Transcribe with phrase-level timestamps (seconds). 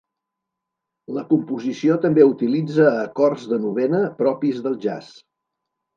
[1.17, 5.13] La composició també utilitza acords de novena propis del jazz.